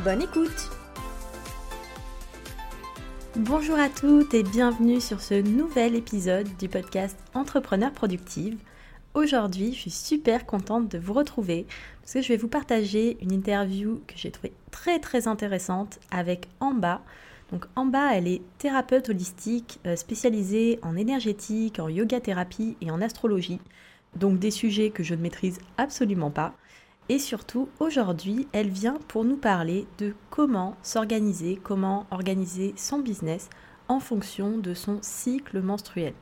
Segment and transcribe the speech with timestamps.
[0.00, 0.70] Bonne écoute
[3.36, 8.58] Bonjour à toutes et bienvenue sur ce nouvel épisode du podcast Entrepreneur Productive.
[9.14, 11.66] Aujourd'hui, je suis super contente de vous retrouver
[12.00, 16.48] parce que je vais vous partager une interview que j'ai trouvée très très intéressante avec
[16.58, 17.02] Amba.
[17.52, 23.00] Donc Amba, elle est thérapeute holistique euh, spécialisée en énergétique, en yoga thérapie et en
[23.00, 23.60] astrologie.
[24.16, 26.54] Donc des sujets que je ne maîtrise absolument pas.
[27.08, 33.50] Et surtout, aujourd'hui, elle vient pour nous parler de comment s'organiser, comment organiser son business
[33.88, 36.14] en fonction de son cycle menstruel.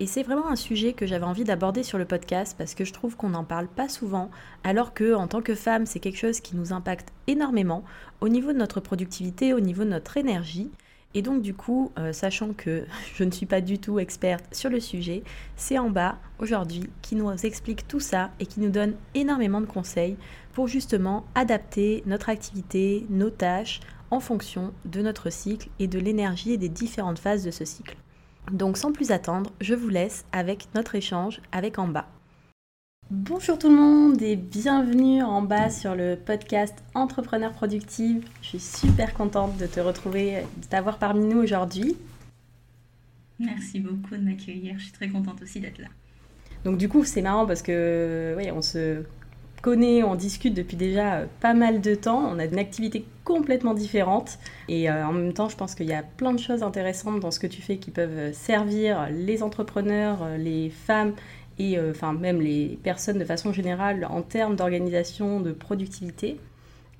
[0.00, 2.92] Et c'est vraiment un sujet que j'avais envie d'aborder sur le podcast parce que je
[2.92, 4.28] trouve qu'on n'en parle pas souvent,
[4.64, 7.84] alors que en tant que femme, c'est quelque chose qui nous impacte énormément
[8.20, 10.70] au niveau de notre productivité, au niveau de notre énergie.
[11.14, 12.84] Et donc du coup, euh, sachant que
[13.14, 15.22] je ne suis pas du tout experte sur le sujet,
[15.56, 19.66] c'est en bas aujourd'hui qui nous explique tout ça et qui nous donne énormément de
[19.66, 20.16] conseils
[20.52, 26.52] pour justement adapter notre activité, nos tâches en fonction de notre cycle et de l'énergie
[26.52, 27.96] et des différentes phases de ce cycle.
[28.52, 32.06] Donc sans plus attendre, je vous laisse avec notre échange avec en bas.
[33.10, 38.24] Bonjour tout le monde et bienvenue en bas sur le podcast Entrepreneur Productive.
[38.40, 41.98] Je suis super contente de te retrouver, de t'avoir parmi nous aujourd'hui.
[43.38, 45.88] Merci beaucoup de m'accueillir, je suis très contente aussi d'être là.
[46.64, 49.02] Donc du coup c'est marrant parce que oui, on se
[49.64, 53.72] connaît, on discute depuis déjà euh, pas mal de temps, on a une activité complètement
[53.72, 54.38] différente
[54.68, 57.30] et euh, en même temps je pense qu'il y a plein de choses intéressantes dans
[57.30, 61.14] ce que tu fais qui peuvent servir les entrepreneurs, les femmes
[61.58, 66.38] et euh, enfin même les personnes de façon générale en termes d'organisation, de productivité.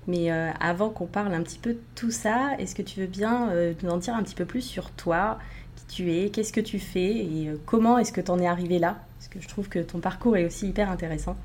[0.07, 3.07] Mais euh, avant qu'on parle un petit peu de tout ça, est-ce que tu veux
[3.07, 5.39] bien euh, nous en dire un petit peu plus sur toi,
[5.75, 8.79] qui tu es, qu'est-ce que tu fais et comment est-ce que tu en es arrivé
[8.79, 8.99] là?
[9.17, 11.35] Parce que je trouve que ton parcours est aussi hyper intéressant.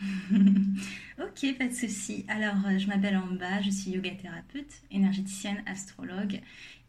[1.18, 2.24] ok, pas de souci.
[2.28, 6.40] Alors, je m'appelle Amba, je suis yoga thérapeute, énergéticienne, astrologue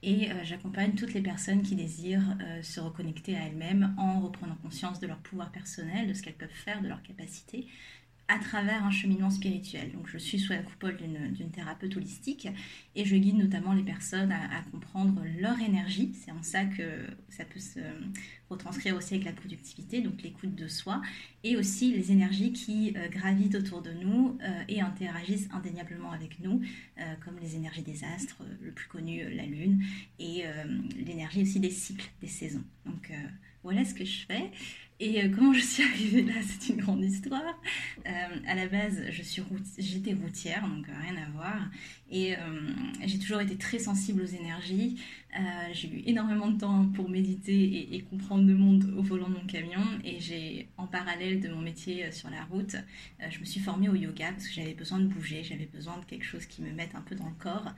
[0.04, 4.56] et euh, j'accompagne toutes les personnes qui désirent euh, se reconnecter à elles-mêmes en reprenant
[4.56, 7.68] conscience de leur pouvoir personnel, de ce qu'elles peuvent faire, de leurs capacités,
[8.32, 9.92] à travers un cheminement spirituel.
[9.92, 12.48] Donc je suis sous la coupole d'une thérapeute holistique
[12.96, 16.14] et je guide notamment les personnes à, comprendre leur énergie.
[16.14, 17.80] C'est en ça que ça peut se
[18.50, 21.02] retranscrire aussi avec la productivité, donc l'écoute de soi,
[21.44, 26.40] et aussi les énergies qui euh, gravitent autour de nous euh, et interagissent indéniablement avec
[26.40, 26.62] nous,
[27.00, 29.84] euh, comme les énergies des astres, le plus connu la lune,
[30.20, 30.44] et
[31.06, 32.64] l'énergie aussi des cycles, des saisons.
[32.86, 33.12] Donc
[33.64, 34.52] voilà ce que je fais.
[35.02, 37.60] Et euh, comment je suis arrivée là, c'est une grande histoire.
[38.06, 38.12] Euh,
[38.48, 41.70] à la base, j'étais routière, donc rien à voir.
[42.12, 42.36] Et
[43.06, 44.98] j'ai toujours été très sensible aux énergies.
[45.74, 49.46] j'ai eu énormément de temps pour méditer et, comprendre le monde au volant de mon
[49.46, 49.82] camion.
[50.04, 52.76] Et j'ai, en parallèle de mon métier sur la route,
[53.30, 56.06] je me suis formée au yoga parce que j'avais besoin de bouger, j'avais besoin de
[56.06, 57.72] quelque chose qui me mette un peu dans le corps.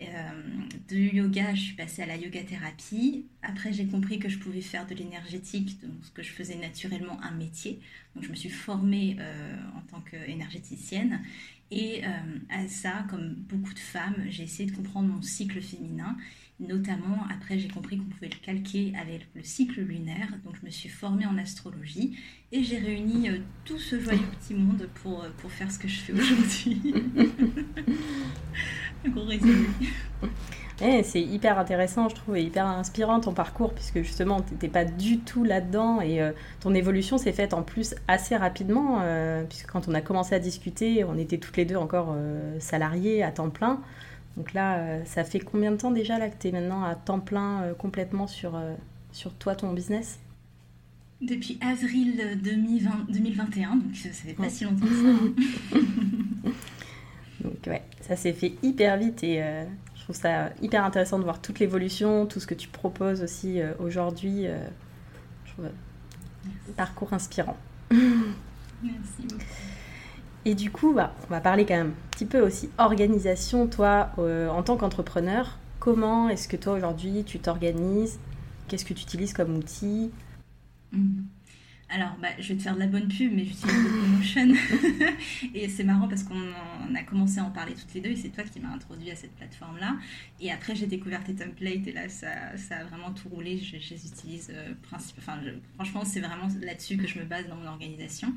[0.00, 3.24] de yoga, je suis passée à la yoga thérapie.
[3.42, 7.18] Après, j'ai compris que je pouvais faire de l'énergétique, donc ce que je faisais naturellement
[7.22, 7.80] un métier.
[8.14, 11.20] Donc je me suis formée euh, en tant qu'énergéticienne.
[11.70, 12.08] Et euh,
[12.48, 16.16] à ça, comme beaucoup de femmes, j'ai essayé de comprendre mon cycle féminin.
[16.60, 20.28] Notamment, après, j'ai compris qu'on pouvait le calquer avec le cycle lunaire.
[20.44, 22.18] Donc, je me suis formée en astrologie
[22.50, 25.98] et j'ai réuni euh, tout ce joyeux petit monde pour, pour faire ce que je
[26.00, 26.94] fais aujourd'hui.
[29.06, 29.68] gros résumé.
[30.80, 34.68] Eh, c'est hyper intéressant, je trouve, et hyper inspirant ton parcours, puisque justement, tu n'étais
[34.68, 36.30] pas du tout là-dedans, et euh,
[36.60, 40.38] ton évolution s'est faite en plus assez rapidement, euh, puisque quand on a commencé à
[40.38, 43.80] discuter, on était toutes les deux encore euh, salariées à temps plein.
[44.36, 47.18] Donc là, ça fait combien de temps déjà là, que tu es maintenant à temps
[47.18, 48.56] plein complètement sur,
[49.10, 50.20] sur toi, ton business?
[51.20, 55.80] Depuis avril 2020, 2021, donc ça fait pas si longtemps que ça.
[57.40, 59.42] donc ouais, ça s'est fait hyper vite et
[60.08, 63.72] trouve ça hyper intéressant de voir toute l'évolution, tout ce que tu proposes aussi euh,
[63.78, 64.46] aujourd'hui.
[64.46, 64.58] Euh,
[65.44, 67.58] je trouve un parcours inspirant.
[67.90, 69.28] Merci
[70.46, 73.66] Et du coup, bah, on va parler quand même un petit peu aussi organisation.
[73.66, 78.18] Toi, euh, en tant qu'entrepreneur, comment est-ce que toi aujourd'hui tu t'organises?
[78.66, 80.10] Qu'est-ce que tu utilises comme outil?
[80.92, 81.26] Mhm.
[81.90, 83.74] Alors, bah, je vais te faire de la bonne pub, mais j'utilise
[84.18, 84.54] Notion.
[85.54, 88.28] et c'est marrant parce qu'on a commencé à en parler toutes les deux et c'est
[88.28, 89.96] toi qui m'as introduit à cette plateforme-là.
[90.40, 93.58] Et après, j'ai découvert tes templates et là, ça, ça a vraiment tout roulé.
[93.58, 94.74] Je, les utilise euh,
[95.16, 95.38] enfin,
[95.74, 98.34] franchement, c'est vraiment là-dessus que je me base dans mon organisation.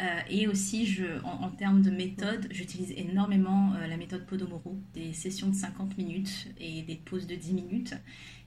[0.00, 5.12] Euh, et aussi, je, en, termes de méthode, j'utilise énormément euh, la méthode Podomoro, des
[5.14, 7.94] sessions de 50 minutes et des pauses de 10 minutes.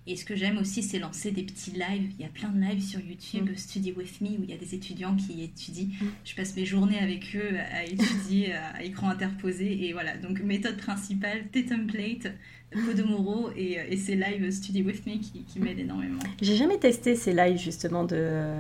[0.07, 2.11] Et ce que j'aime aussi, c'est lancer des petits lives.
[2.17, 3.57] Il y a plein de lives sur YouTube, mm.
[3.57, 5.87] Study With Me, où il y a des étudiants qui étudient.
[6.01, 6.05] Mm.
[6.25, 9.85] Je passe mes journées avec eux à étudier à écran interposé.
[9.85, 12.33] Et voilà, donc méthode principale, tes templates,
[12.71, 16.19] Podomoro et, et ces lives Study With Me qui, qui m'aident énormément.
[16.41, 18.53] J'ai jamais testé ces lives justement de,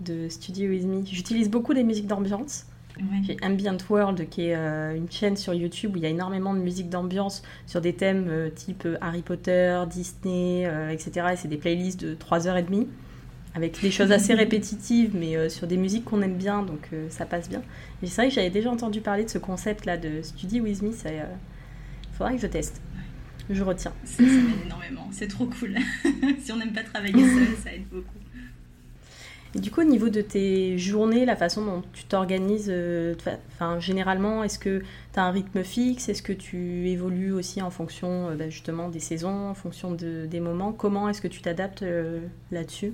[0.00, 1.04] de Study With Me.
[1.04, 2.66] J'utilise beaucoup les musiques d'ambiance.
[3.22, 6.54] J'ai Ambient World, qui est euh, une chaîne sur YouTube où il y a énormément
[6.54, 11.28] de musique d'ambiance sur des thèmes euh, type euh, Harry Potter, Disney, etc.
[11.32, 12.86] Et c'est des playlists de 3h30
[13.54, 17.48] avec des choses assez répétitives, mais sur des musiques qu'on aime bien, donc ça passe
[17.48, 17.62] bien.
[18.02, 20.90] Et c'est vrai que j'avais déjà entendu parler de ce concept-là de Study With Me,
[20.90, 21.24] il
[22.12, 22.80] faudrait que je teste.
[23.48, 23.92] Je retiens.
[24.04, 25.76] Ça, ça m'aide énormément, c'est trop cool.
[26.40, 28.19] si on n'aime pas travailler seul, ça aide beaucoup.
[29.54, 33.14] Et du coup, au niveau de tes journées, la façon dont tu t'organises, euh,
[33.48, 34.82] enfin, généralement, est-ce que
[35.12, 36.08] tu as un rythme fixe?
[36.08, 40.26] Est-ce que tu évolues aussi en fonction euh, bah, justement des saisons, en fonction de,
[40.26, 40.72] des moments?
[40.72, 42.20] Comment est-ce que tu t'adaptes euh,
[42.52, 42.92] là-dessus?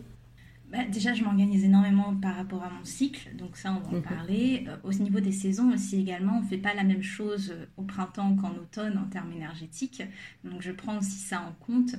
[0.73, 4.01] Bah, déjà, je m'organise énormément par rapport à mon cycle, donc ça, on va en
[4.01, 4.03] mhm.
[4.03, 4.67] parler.
[4.83, 8.35] au niveau des saisons aussi également, on ne fait pas la même chose au printemps
[8.35, 10.03] qu'en automne en termes énergétiques,
[10.43, 11.95] donc je prends aussi ça en compte.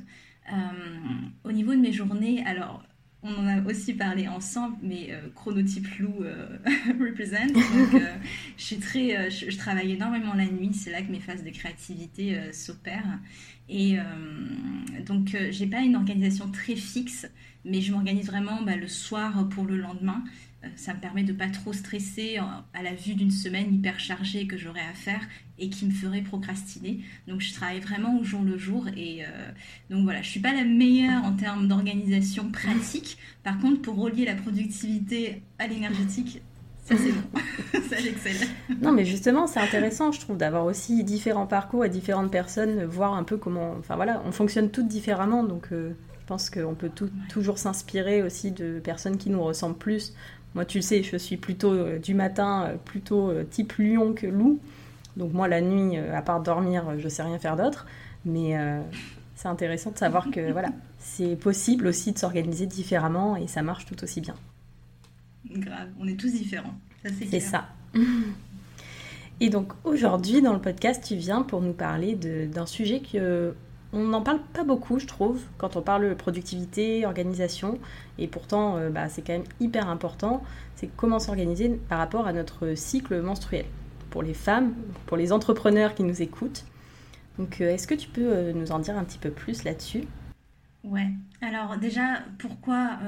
[1.45, 2.83] au niveau de mes journées, alors
[3.27, 6.57] on en a aussi parlé ensemble, mais euh, chronotype loup euh,
[7.00, 7.53] represent.
[7.94, 10.74] Euh, je, travaille énormément la nuit.
[10.74, 13.19] C'est là que mes phases de créativité s'opèrent.
[13.69, 13.97] Et
[15.06, 17.27] donc, j'ai pas une organisation très fixe,
[17.68, 20.24] mais je m'organise vraiment bah, le soir pour le lendemain.
[20.64, 24.48] Euh, ça me permet de pas trop stresser à la vue d'une semaine hyper chargée
[24.48, 25.22] que j'aurais à faire
[25.60, 27.00] et qui me ferait procrastiner.
[27.28, 29.52] Donc je travaille vraiment au jour le jour et euh,
[29.90, 33.18] donc voilà, je suis pas la meilleure en termes d'organisation pratique.
[33.44, 36.42] Par contre, pour relier la productivité à l'énergétique,
[36.84, 38.48] ça c'est bon, ça j'excelle.
[38.81, 43.14] Non mais justement c'est intéressant je trouve d'avoir aussi différents parcours et différentes personnes, voir
[43.14, 45.94] un peu comment, enfin voilà, on fonctionne toutes différemment donc euh,
[46.27, 46.91] pense qu'on peut
[47.29, 50.13] toujours s'inspirer aussi de personnes qui nous ressemblent plus
[50.57, 54.13] moi, tu le sais, je suis plutôt euh, du matin, euh, plutôt euh, type lion
[54.13, 54.59] que loup.
[55.15, 57.85] Donc moi, la nuit, à part dormir, je sais rien faire d'autre.
[58.25, 58.56] Mais
[59.35, 60.69] c'est intéressant de savoir que voilà,
[61.00, 64.35] c'est possible aussi de s'organiser différemment et ça marche tout aussi bien.
[65.50, 66.75] Grave, on est tous différents.
[67.30, 67.65] c'est ça.
[69.39, 73.56] Et donc aujourd'hui, dans le podcast, tu viens pour nous parler d'un sujet que
[73.94, 77.80] on n'en parle pas beaucoup, je trouve, quand on parle productivité, organisation,
[78.18, 80.44] et pourtant euh, bah, c'est quand même hyper important,
[80.75, 83.66] c'est comment s'organiser par rapport à notre cycle menstruel.
[84.10, 84.74] Pour les femmes,
[85.06, 86.66] pour les entrepreneurs qui nous écoutent.
[87.38, 90.04] Donc euh, est-ce que tu peux euh, nous en dire un petit peu plus là-dessus?
[90.83, 91.10] Ouais,
[91.42, 93.00] alors déjà, pourquoi,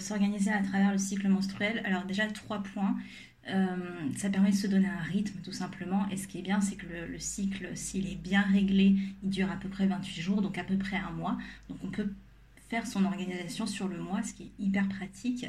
[0.00, 1.80] s'organiser à travers le cycle menstruel?
[1.84, 2.96] Alors déjà, trois points.
[3.48, 3.76] Euh,
[4.16, 6.08] ça permet de se donner un rythme tout simplement.
[6.10, 9.50] Et ce qui est bien, c'est que le, cycle, s'il est bien réglé, il dure
[9.50, 11.38] à peu près 28 jours, donc à peu près un mois.
[11.68, 12.10] Donc on peut
[12.68, 15.46] faire son organisation sur le mois, ce qui est hyper pratique.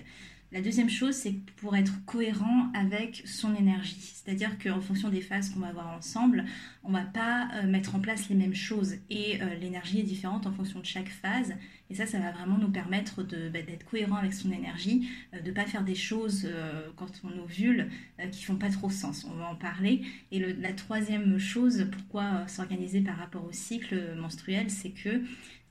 [0.53, 3.97] La deuxième chose, c'est pour être cohérent avec son énergie.
[3.99, 6.45] C'est-à-dire qu'en fonction des phases qu'on va avoir ensemble,
[6.85, 8.95] on ne va pas euh, mettre en place les mêmes choses.
[9.09, 11.53] Et euh, l'énergie est différente en fonction de chaque phase.
[11.89, 15.49] Et ça, ça va vraiment nous permettre bah, d'être cohérent avec son énergie, euh, de
[15.49, 16.47] ne pas faire des choses
[16.95, 17.89] quand on ovule
[18.31, 19.27] qui font pas trop sens.
[19.29, 20.01] On va en parler.
[20.31, 25.21] Et la troisième chose, pourquoi s'organiser par rapport au cycle menstruel, c'est que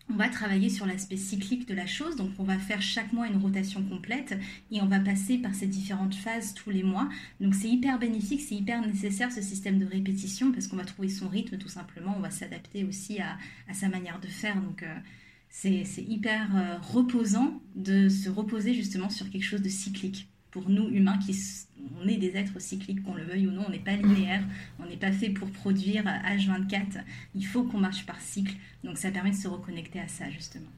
[0.08, 3.26] on va travailler sur l'aspect cyclique de la chose, donc on va faire chaque mois
[3.26, 4.38] une rotation complète
[4.70, 7.08] et on va passer par ces différentes phases tous les mois.
[7.40, 11.08] Donc c'est hyper bénéfique, c'est hyper nécessaire ce système de répétition parce qu'on va trouver
[11.08, 13.36] son rythme tout simplement, on va s'adapter aussi à,
[13.74, 14.60] sa manière de faire.
[14.62, 14.94] Donc euh,
[15.48, 20.88] c'est hyper euh, reposant de se reposer justement sur quelque chose de cyclique pour nous
[20.88, 21.38] humains qui
[22.02, 24.42] on est des êtres cycliques, qu'on le veuille ou non, on n'est pas linéaire,
[24.78, 27.02] on n'est pas fait pour produire H24,
[27.34, 30.70] il faut qu'on marche par cycle, donc ça permet de se reconnecter à ça justement.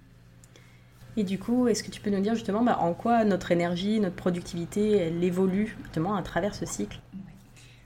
[1.17, 4.01] Et du coup, est-ce que tu peux nous dire justement bah, en quoi notre énergie,
[4.01, 7.01] notre productivité, elle évolue justement à travers ce cycle?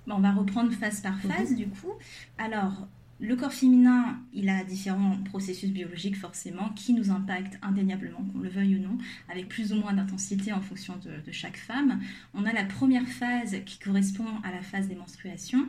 [0.06, 1.56] Bah, On va reprendre phase par phase mhm.
[1.56, 1.92] du coup.
[2.38, 2.72] Alors,
[3.23, 8.49] le corps féminin, il a différents processus biologiques forcément qui nous impactent indéniablement, qu'on le
[8.49, 8.99] veuille ou non,
[9.31, 12.00] avec plus ou moins d'intensité en fonction de, chaque femme.
[12.35, 15.69] On a la première phase qui correspond à la phase des menstruations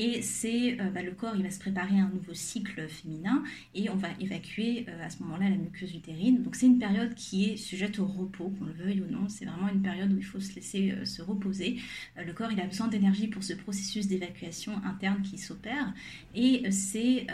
[0.00, 3.42] Et c'est euh, bah, le corps, il va se préparer à un nouveau cycle féminin
[3.74, 6.44] et on va évacuer euh, à ce moment-là la muqueuse utérine.
[6.44, 9.28] Donc c'est une période qui est sujette au repos, qu'on le veuille ou non.
[9.28, 11.80] C'est vraiment une période où il faut se laisser euh, se reposer.
[12.16, 15.92] le corps, il a besoin d'énergie pour ce processus d'évacuation interne qui s'opère.
[16.36, 17.26] Et c'est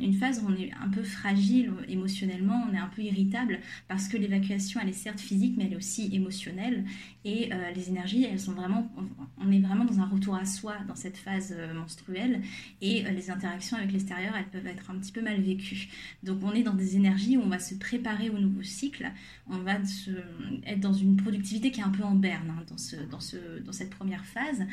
[0.00, 4.06] une phase où on est un peu fragile émotionnellement, on est un peu irritable parce
[4.06, 6.84] que l'évacuation, elle est certes physique, mais elle est aussi émotionnelle.
[7.24, 8.90] Et les énergies, elles sont vraiment,
[9.38, 12.42] on est vraiment dans un retour à soi dans cette phase menstruelle
[12.80, 15.88] et euh, les interactions avec l'extérieur, elles peuvent être un petit peu mal vécues.
[16.22, 19.10] Donc on est dans des énergies où on va se préparer au nouveau cycle,
[19.48, 19.74] on va
[20.66, 22.64] être dans une productivité qui est un peu en berne hein,
[23.10, 24.64] dans cette première phase.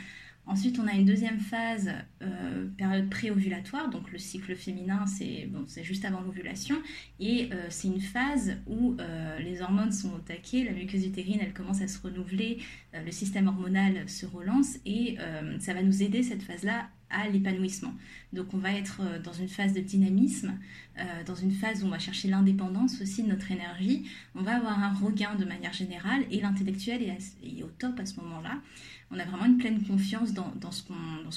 [0.49, 1.91] Ensuite, on a une deuxième phase,
[2.21, 6.75] euh, période préovulatoire, donc le cycle féminin, c'est bon, juste avant l'ovulation,
[7.19, 8.97] et euh, c'est une phase où
[9.39, 12.57] les hormones sont au taquet, la muqueuse utérine, elle commence à se renouveler,
[12.93, 15.17] le système hormonal se relance, et
[15.59, 17.93] ça va nous aider cette phase-là à l'épanouissement.
[18.33, 20.57] Donc on va être euh, dans une phase de dynamisme,
[20.97, 24.57] euh, dans une phase où on va chercher l'indépendance aussi de notre énergie, on va
[24.57, 28.61] avoir un regain de manière générale et l'intellectuel est, au top à ce moment-là.
[29.11, 30.83] On a vraiment une pleine confiance dans, ce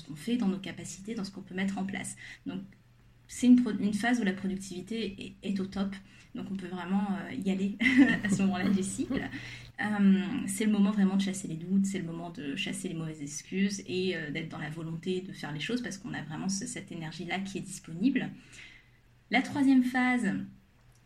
[0.03, 2.17] qu'on fait, dans nos capacités, dans ce qu'on peut mettre en place.
[2.47, 2.61] Donc
[3.29, 5.95] c'est une, phase où la productivité est, au top.
[6.35, 7.77] Donc on peut vraiment euh, y aller
[8.25, 9.23] à ce moment-là du cycle.
[9.81, 12.95] Euh, c'est le moment vraiment de chasser les doutes, c'est le moment de chasser les
[12.95, 16.23] mauvaises excuses et euh, d'être dans la volonté de faire les choses parce qu'on a
[16.23, 18.29] vraiment cette énergie-là qui est disponible.
[19.31, 20.31] La troisième phase,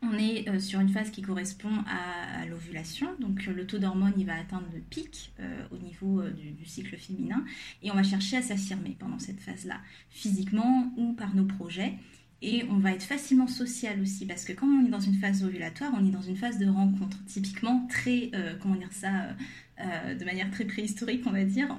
[0.02, 4.26] on est euh, sur une phase qui correspond à, l'ovulation, donc le taux d'hormones il
[4.26, 5.32] va atteindre le pic
[5.72, 7.44] au niveau du, cycle féminin
[7.82, 11.94] et on va chercher à s'affirmer pendant cette phase-là, physiquement ou par nos projets.
[12.42, 15.42] Et on va être facilement social aussi, parce que quand on est dans une phase
[15.42, 19.32] ovulatoire, on est dans une phase de rencontre, typiquement très, euh, comment dire ça, euh,
[19.80, 21.74] euh, de manière très préhistorique, on va dire.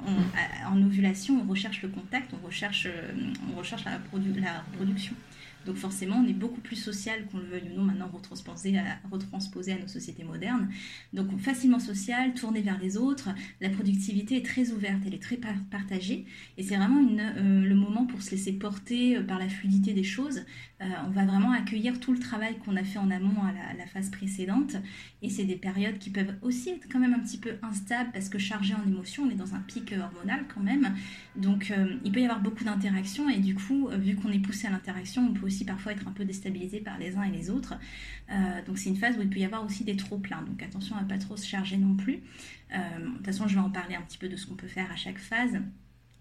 [0.67, 2.87] en ovulation, on recherche le contact, on recherche,
[3.51, 3.99] on recherche la,
[4.41, 5.13] la reproduction.
[5.67, 9.77] Donc forcément, on est beaucoup plus social, qu'on le veuille ou non, maintenant retransposé à,
[9.77, 10.69] nos sociétés modernes.
[11.11, 13.29] Donc facilement social, tourné vers les autres.
[13.59, 16.25] La productivité est très ouverte, elle est très partagée.
[16.57, 20.05] Et c'est vraiment euh, le moment pour se laisser porter euh, par la fluidité des
[20.05, 20.45] choses.
[20.79, 23.85] Euh, on va vraiment accueillir tout le travail qu'on a fait en amont à la,
[23.87, 24.75] phase précédente.
[25.21, 28.29] Et c'est des périodes qui peuvent aussi être quand même un petit peu instables parce
[28.29, 30.95] que chargées en émotions, on est dans un pic hormonal quand même.
[31.35, 34.71] Donc il peut y avoir beaucoup d'interactions et du coup, vu qu'on est poussé à
[34.71, 37.75] l'interaction, on peut aussi parfois être un peu déstabilisé par les uns et les autres.
[38.29, 40.41] Euh, donc c'est une phase où il peut y avoir aussi des trop pleins.
[40.41, 42.21] Donc attention à ne pas trop se charger non plus.
[42.73, 44.67] Euh, de toute façon, je vais en parler un petit peu de ce qu'on peut
[44.67, 45.59] faire à chaque phase.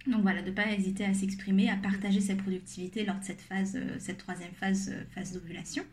[0.06, 3.40] Donc voilà, de ne pas hésiter à s'exprimer, à partager sa productivité lors de cette
[3.40, 5.84] phase, euh, cette troisième phase, phase d'ovulation.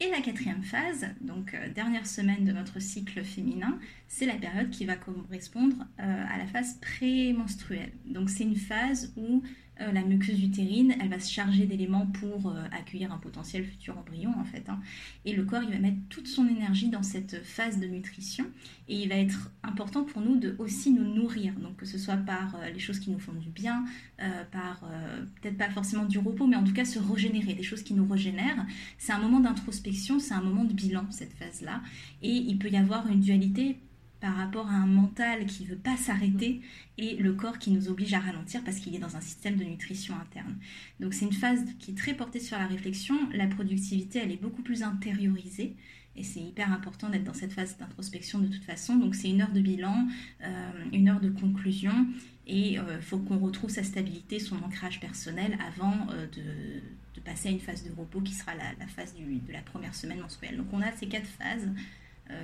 [0.00, 4.84] Et la quatrième phase, donc dernière semaine de notre cycle féminin, c'est la période qui
[4.84, 7.92] va correspondre à la phase prémenstruelle.
[8.06, 9.44] Donc c'est une phase où
[9.82, 13.98] euh, la muqueuse utérine, elle va se charger d'éléments pour euh, accueillir un potentiel futur
[13.98, 14.68] embryon en fait.
[14.68, 14.80] Hein.
[15.24, 18.44] Et le corps, il va mettre toute son énergie dans cette phase de nutrition.
[18.88, 21.54] Et il va être important pour nous de aussi nous nourrir.
[21.54, 23.84] Donc que ce soit par euh, les choses qui nous font du bien,
[24.52, 24.84] par
[25.40, 28.06] peut-être pas forcément du repos, mais en tout cas se régénérer, des choses qui nous
[28.06, 28.64] régénèrent.
[28.96, 31.80] C'est un moment d'introspection, c'est un moment de bilan cette phase-là.
[32.22, 33.78] Et il peut y avoir une dualité
[34.22, 36.62] par rapport à un mental qui ne veut pas s'arrêter
[36.96, 39.64] et le corps qui nous oblige à ralentir parce qu'il est dans un système de
[39.64, 40.56] nutrition interne.
[41.00, 43.16] Donc c'est une phase qui est très portée sur la réflexion.
[43.34, 45.74] La productivité, elle est beaucoup plus intériorisée.
[46.14, 48.94] Et c'est hyper important d'être dans cette phase d'introspection de toute façon.
[48.96, 50.06] Donc c'est une heure de bilan,
[50.44, 52.06] euh, une heure de conclusion.
[52.46, 57.48] Et il euh, faut qu'on retrouve sa stabilité, son ancrage personnel avant euh, de, passer
[57.48, 60.56] à une phase de repos qui sera la, phase de la première semaine menstruelle.
[60.56, 61.68] Donc on a ces quatre phases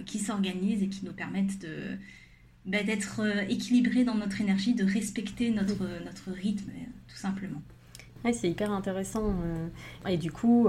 [0.07, 1.99] qui s'organisent et qui nous permettent de,
[2.69, 6.71] bah, d'être euh, équilibrés dans notre énergie, de respecter notre, notre rythme,
[7.09, 7.63] tout simplement.
[8.31, 9.25] c'est hyper intéressant.
[9.43, 9.69] Euh.
[10.07, 10.69] Et du coup,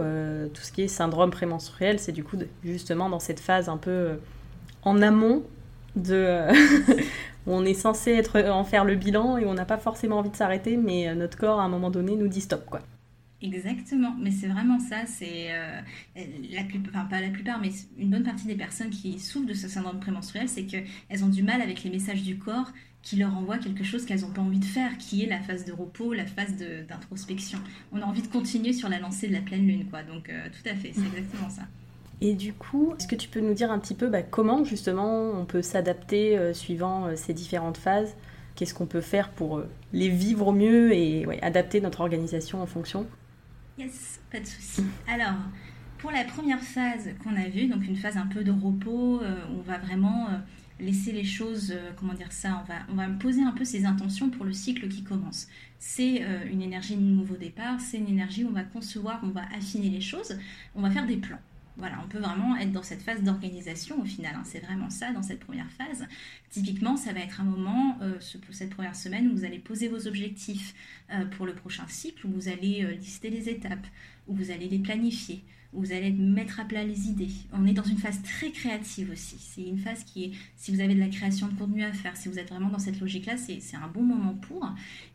[0.54, 4.18] tout ce qui est syndrome prémenstruel, c'est du coup justement dans cette phase un peu
[4.84, 5.44] en amont
[5.98, 6.48] de
[7.48, 10.30] où on est censé être en faire le bilan et on n'a pas forcément envie
[10.30, 12.82] de s'arrêter, mais notre corps à un moment donné nous dit stop quoi.
[13.42, 15.06] Exactement, mais c'est vraiment ça.
[15.06, 15.80] C'est euh,
[16.52, 19.54] la plupart, enfin pas la plupart, mais une bonne partie des personnes qui souffrent de
[19.54, 23.34] ce syndrome prémenstruel, c'est qu'elles ont du mal avec les messages du corps qui leur
[23.38, 26.14] envoient quelque chose qu'elles n'ont pas envie de faire, qui est la phase de repos,
[26.14, 27.60] la phase d'introspection.
[27.94, 30.04] On a envie de continuer sur la lancée de la pleine lune, quoi.
[30.04, 31.62] Donc euh, tout à fait, c'est exactement ça.
[32.20, 35.32] Et du coup, est-ce que tu peux nous dire un petit peu bah, comment justement
[35.32, 38.18] on peut s'adapter euh, suivant ces différentes phases?
[38.56, 43.08] Qu'est-ce qu'on peut faire pour les vivre mieux et adapter notre organisation en fonction?
[43.80, 44.84] Yes, pas de souci.
[45.08, 45.38] Alors,
[46.00, 49.42] pour la première phase qu'on a vue, donc une phase un peu de repos, euh,
[49.58, 50.38] on va vraiment euh,
[50.82, 54.30] laisser les choses, comment dire ça, on va, on va poser un peu ses intentions
[54.30, 55.48] pour le cycle qui commence.
[55.78, 56.22] C'est
[56.52, 59.90] une énergie de nouveau départ, c'est une énergie où on va concevoir, on va affiner
[59.90, 60.38] les choses,
[60.76, 61.40] on va faire des plans.
[61.80, 64.36] Voilà, on peut vraiment être dans cette phase d'organisation au final.
[64.36, 64.44] Hein.
[64.44, 66.06] c'est vraiment ça dans cette première phase.
[66.50, 68.20] Typiquement, ça va être un moment, euh,
[68.52, 70.76] cette première semaine, où vous allez poser vos objectifs
[71.12, 73.88] euh, pour le prochain cycle, où vous allez euh, lister les étapes,
[74.28, 77.30] où vous allez les planifier, vous allez mettre à plat les idées.
[77.54, 79.38] On est dans une phase très créative aussi.
[79.40, 82.18] C'est une phase qui est, si vous avez de la création de contenu à faire,
[82.18, 84.66] si vous êtes vraiment dans cette logique-là, c'est un bon moment pour.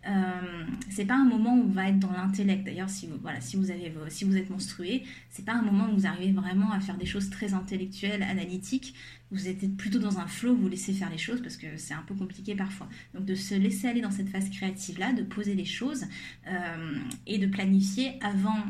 [0.06, 2.64] Euh, c'est pas un moment où on va être dans l'intellect.
[2.64, 5.88] D'ailleurs, si vous, voilà, si vous avez, si vous êtes menstrué, c'est pas un moment
[5.90, 8.94] où vous arrivez vraiment à faire des choses très intellectuelles, analytiques.
[9.32, 12.04] Vous êtes plutôt dans un flow, vous laissez faire les choses parce que c'est un
[12.06, 12.88] peu compliqué parfois.
[13.14, 16.04] Donc de se laisser aller dans cette phase créative-là, de poser les choses
[16.46, 18.62] euh, et de planifier avant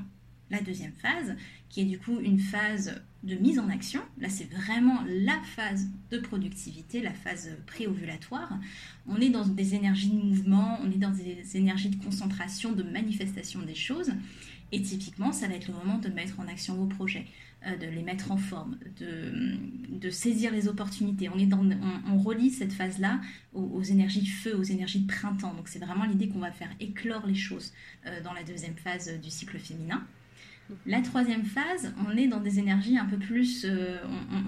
[0.51, 1.35] la deuxième phase,
[1.69, 4.01] qui est du coup une phase de mise en action.
[4.19, 8.59] Là, c'est vraiment la phase de productivité, la phase pré-ovulatoire.
[9.07, 12.83] On est dans des énergies de mouvement, on est dans des énergies de concentration, de
[12.83, 14.13] manifestation des choses.
[14.73, 17.27] Et typiquement, ça va être le moment de mettre en action vos projets,
[17.67, 21.29] euh, de les mettre en forme, de, saisir les opportunités.
[21.29, 23.21] On, relie cette phase-là
[23.55, 25.55] aux, énergies de feu, aux énergies de printemps.
[25.55, 27.73] Donc c'est vraiment l'idée qu'on va faire éclore les choses
[28.07, 30.07] euh, dans la deuxième phase du cycle féminin.
[30.87, 33.99] La troisième phase, on est dans des énergies un peu plus, euh,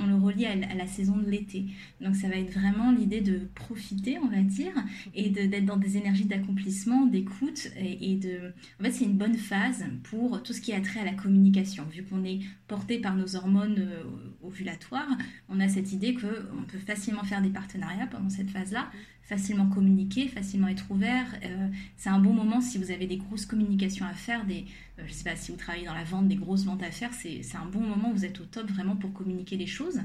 [0.00, 1.66] on, le relie à, la saison de l'été.
[2.00, 4.72] Donc ça va être vraiment l'idée de profiter, on va dire,
[5.14, 8.52] et d'être dans des énergies d'accomplissement, d'écoute, et, de...
[8.80, 11.84] En fait, c'est une bonne phase pour tout ce qui a trait à la communication.
[11.84, 14.02] Vu qu'on est porté par nos hormones euh,
[14.42, 15.18] ovulatoires,
[15.48, 18.90] on a cette idée qu'on peut facilement faire des partenariats pendant cette phase-là,
[19.26, 21.26] facilement communiquer, facilement être ouvert.
[21.44, 24.64] Euh, c'est un bon moment si vous avez des grosses communications à faire, des,
[24.98, 26.90] euh, je ne sais pas si vous travaillez dans la vente, des grosses ventes à
[26.90, 30.00] faire, c'est un bon moment, vous êtes au top vraiment pour communiquer les choses.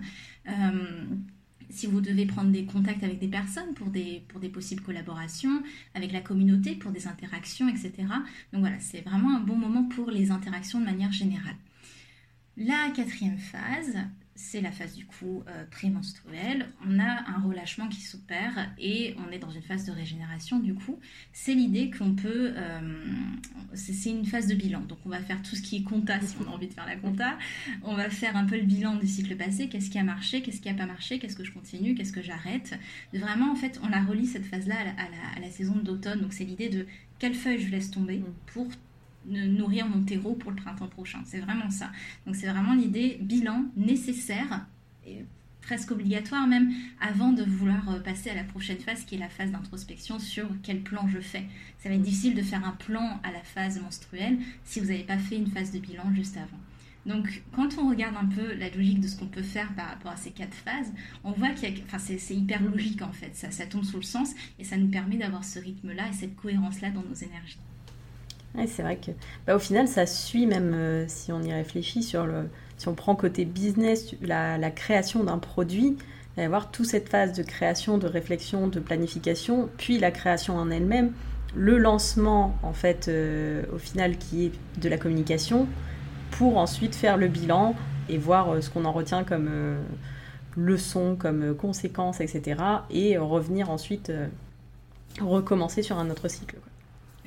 [0.47, 1.05] Euh,
[1.69, 5.63] si vous devez prendre des contacts avec des personnes pour des, pour des possibles collaborations,
[5.93, 7.93] avec la communauté, pour des interactions, etc.
[8.51, 11.55] Donc voilà, c'est vraiment un bon moment pour les interactions de manière générale.
[12.57, 13.95] La quatrième phase,
[14.35, 16.67] c'est la phase du coup euh, prémenstruelle.
[16.87, 20.73] On a un relâchement qui s'opère et on est dans une phase de régénération du
[20.73, 20.99] coup.
[21.33, 22.53] C'est l'idée qu'on peut...
[22.55, 23.05] Euh,
[23.73, 24.81] c'est une phase de bilan.
[24.81, 26.85] Donc on va faire tout ce qui est compta si on a envie de faire
[26.85, 27.37] la compta.
[27.83, 29.69] On va faire un peu le bilan du cycle passé.
[29.69, 32.21] Qu'est-ce qui a marché Qu'est-ce qui n'a pas marché Qu'est-ce que je continue Qu'est-ce que
[32.21, 32.73] j'arrête
[33.13, 36.21] Vraiment en fait on la relie cette phase-là à, la, saison d'automne.
[36.21, 36.87] Donc c'est l'idée de
[37.19, 38.25] quelle feuille je laisse tomber mm.
[38.47, 38.67] pour
[39.25, 41.19] nourrir mon terreau pour le printemps prochain.
[41.25, 41.91] C'est vraiment ça.
[42.25, 44.65] Donc c'est vraiment l'idée bilan nécessaire
[45.05, 45.25] et
[45.61, 49.29] presque obligatoire même avant de vouloir euh, passer à la prochaine phase qui est la
[49.29, 51.45] phase d'introspection sur quel plan je fais.
[51.79, 55.03] Ça va être difficile de faire un plan à la phase menstruelle si vous n'avez
[55.03, 56.59] pas fait une phase de bilan juste avant.
[57.07, 60.11] Donc, quand on regarde un peu la logique de ce qu'on peut faire par rapport
[60.11, 63.35] à ces quatre phases, on voit qu'il enfin, c'est hyper logique en fait.
[63.35, 66.35] Ça, ça tombe sous le sens et ça nous permet d'avoir ce rythme-là et cette
[66.35, 67.57] cohérence-là dans nos énergies
[68.67, 69.11] c'est vrai que
[69.47, 72.49] bah, au final, ça suit même euh, si on y réfléchit sur le.
[72.77, 77.09] Si on prend côté business, la, création d'un produit, il va y avoir toute cette
[77.09, 81.13] phase de création, de réflexion, de planification, puis la création en elle-même,
[81.55, 85.67] le lancement en fait euh, au final qui est de la communication,
[86.31, 87.75] pour ensuite faire le bilan
[88.09, 89.51] et voir euh, ce qu'on en retient comme
[90.57, 92.63] leçon, comme conséquence, etc.
[92.89, 94.11] Et revenir ensuite
[95.19, 96.57] recommencer sur un autre cycle.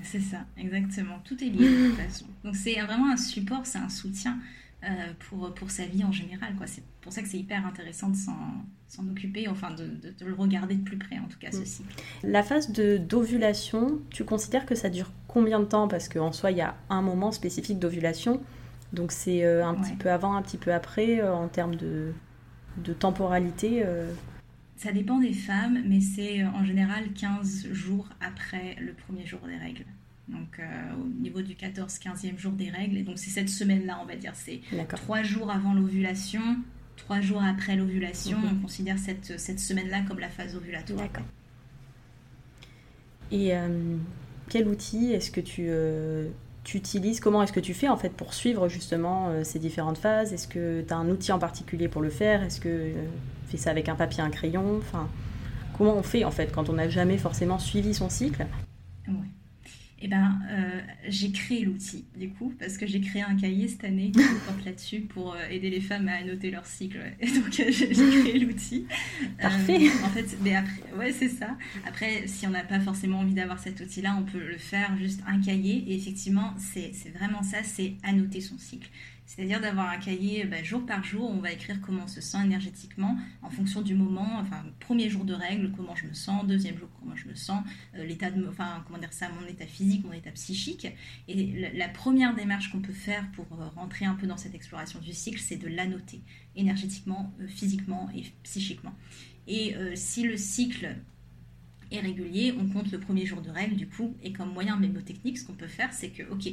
[0.04, 1.18] C'est ça, exactement.
[1.24, 2.26] Tout est lié de toute façon.
[2.44, 4.38] Donc c'est vraiment un support, c'est un soutien
[4.84, 4.88] euh,
[5.28, 6.54] pour, pour sa vie en général.
[6.56, 6.66] Quoi.
[6.66, 10.74] C'est pour ça que c'est hyper intéressant de s'en occuper, enfin de, de, le regarder
[10.74, 11.66] de plus près en tout cas, ce mm.
[11.66, 12.02] cycle.
[12.22, 15.88] La phase d'ovulation, tu considères que ça dure combien de temps?
[15.88, 18.40] Parce qu'en soi, il y a un moment spécifique d'ovulation.
[18.92, 22.12] Donc c'est euh, un petit peu avant, un petit peu après euh, en termes de,
[22.76, 23.84] de temporalité
[24.76, 29.40] ça dépend des femmes, mais c'est euh, en général 15 jours après le premier jour
[29.46, 29.84] des règles.
[30.28, 30.62] Donc euh,
[31.00, 32.98] au niveau du 14-15e jour des règles.
[32.98, 34.32] Et donc c'est cette semaine-là, on va dire.
[34.34, 36.42] C'est trois jours avant l'ovulation,
[36.96, 38.38] trois jours après l'ovulation.
[38.38, 38.58] Mhm.
[38.58, 41.00] On considère cette, cette semaine-là comme la phase ovulatoire.
[41.00, 41.26] D'accord.
[43.30, 43.96] Et euh,
[44.48, 45.68] quel outil est-ce que tu,
[46.64, 50.32] tu utilises Comment est-ce que tu fais en fait pour suivre justement ces différentes phases?
[50.32, 52.42] Est-ce que tu as un outil en particulier pour le faire?
[52.42, 52.92] Est-ce que
[53.48, 54.78] fait ça avec un papier, un crayon.
[54.78, 55.08] Enfin,
[55.76, 58.46] comment on fait en fait quand on n'a jamais forcément suivi son cycle?
[60.06, 63.84] Eh ben, euh, j'ai créé l'outil, du coup, parce que j'ai créé un cahier cette
[63.84, 66.98] année qui porte là-dessus pour euh, aider les femmes à annoter leur cycle.
[67.20, 68.86] Et donc, euh, j'ai créé l'outil.
[69.40, 69.88] Parfait.
[70.04, 71.56] en fait, mais après, ouais, c'est ça.
[71.86, 75.22] Après, si on n'a pas forcément envie d'avoir cet outil-là, on peut le faire juste
[75.26, 75.82] un cahier.
[75.88, 78.90] Et effectivement, c'est vraiment ça, c'est annoter son cycle.
[79.26, 82.38] C'est-à-dire d'avoir un cahier bah, jour par jour, on va écrire comment on se sent
[82.44, 86.78] énergétiquement en fonction du moment, enfin premier jour de règle, comment je me sens, deuxième
[86.78, 90.04] jour comment je me sens, euh, l'état de, enfin comment dire ça, mon état physique,
[90.04, 90.86] mon état psychique.
[91.26, 94.98] Et la, première démarche qu'on peut faire pour euh, rentrer un peu dans cette exploration
[95.00, 96.20] du cycle, c'est de l'annoter
[96.54, 98.94] énergétiquement, euh, physiquement et psychiquement.
[99.46, 100.96] Et si le cycle
[101.90, 105.36] est régulier, on compte le premier jour de règle du coup, et comme moyen mémotechnique,
[105.36, 106.48] ce qu'on peut faire, c'est que ok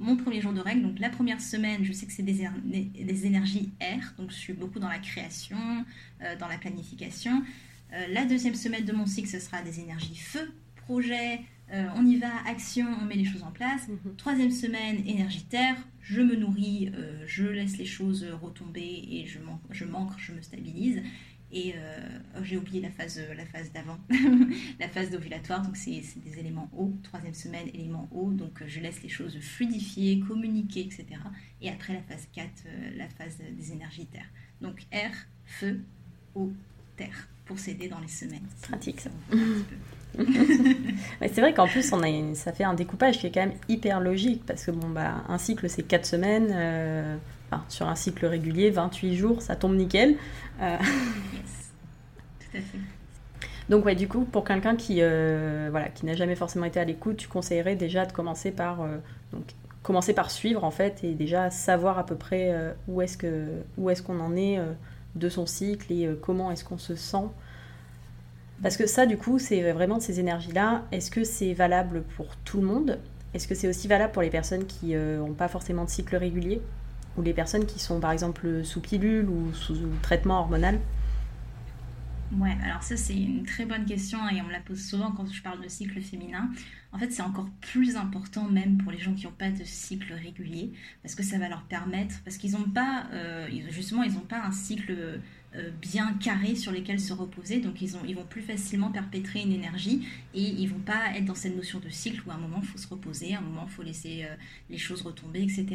[0.00, 0.82] mon premier jour de règle.
[0.82, 4.54] Donc la première semaine, je sais que c'est des, des, énergies R, donc je suis
[4.54, 5.84] beaucoup dans la création,
[6.22, 7.42] euh, dans la planification.
[7.92, 11.40] Euh, la deuxième semaine de mon cycle, ce sera des énergies feu, projet,
[11.72, 13.88] euh, on y va, action, on met les choses en place.
[13.88, 14.16] Mhm.
[14.16, 16.90] Troisième semaine, énergie terre, je me nourris,
[17.26, 19.38] je laisse les choses retomber et je,
[19.70, 21.02] je manque, je me stabilise.
[21.52, 21.98] Et euh,
[22.36, 23.98] oh, j'ai oublié la phase, la phase d'avant,
[24.80, 25.62] la phase d'ovulatoire.
[25.62, 26.92] Donc, c'est des éléments eau.
[27.02, 28.30] Troisième semaine, éléments eau.
[28.30, 31.06] Donc, euh, je laisse les choses fluidifier, communiquer, etc.
[31.60, 34.28] Et après, la phase 4, euh, la phase des énergies terre.
[34.60, 35.10] Donc, air,
[35.44, 35.80] feu,
[36.34, 36.52] eau,
[36.96, 37.28] terre.
[37.46, 38.46] Pour s'aider dans les semaines.
[38.62, 39.10] Pratique, ça.
[41.20, 43.98] c'est vrai qu'en plus, on a ça fait un découpage qui est quand même hyper
[43.98, 44.46] logique.
[44.46, 47.18] Parce que, bon, bah, un cycle, c'est 4 semaines
[47.68, 50.16] sur un cycle régulier, 28 jours, ça tombe nickel.
[50.60, 50.76] Euh,
[51.34, 51.72] yes,
[52.40, 52.78] tout à fait.
[53.68, 56.84] Donc ouais, du coup, pour quelqu'un qui euh, voilà, qui n'a jamais forcément été à
[56.84, 58.96] l'écoute, tu conseillerais déjà de commencer par euh,
[59.32, 59.44] donc
[59.82, 62.54] commencer par suivre en fait et déjà savoir à peu près
[62.86, 63.46] où est-ce que
[63.78, 64.58] où est-ce qu'on en est
[65.14, 67.28] de son cycle et comment est-ce qu'on se sent.
[68.62, 70.82] Parce que ça, du coup, c'est vraiment ces énergies-là.
[70.92, 72.98] Est-ce que c'est valable pour tout le monde?
[73.32, 76.60] Est-ce que c'est aussi valable pour les personnes qui n'ont pas forcément de cycle régulier?
[77.16, 80.80] Ou les personnes qui sont par exemple sous pilule ou sous traitement hormonal
[82.38, 85.26] Ouais, alors ça c'est une très bonne question et on me la pose souvent quand
[85.26, 86.48] je parle de cycle féminin.
[86.92, 90.12] En fait, c'est encore plus important même pour les gens qui n'ont pas de cycle
[90.12, 94.20] régulier parce que ça va leur permettre, parce qu'ils n'ont pas, euh, justement, ils n'ont
[94.20, 95.20] pas un cycle
[95.80, 97.60] bien carrés sur lesquels se reposer.
[97.60, 101.24] Donc ils, ont, ils vont plus facilement perpétrer une énergie et ils vont pas être
[101.24, 103.42] dans cette notion de cycle où à un moment il faut se reposer, à un
[103.42, 104.34] moment il faut laisser euh,
[104.68, 105.66] les choses retomber, etc.